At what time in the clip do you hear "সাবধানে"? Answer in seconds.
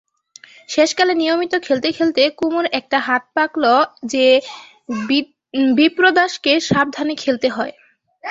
6.69-7.13